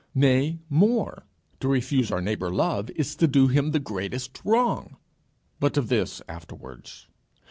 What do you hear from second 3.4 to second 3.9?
him the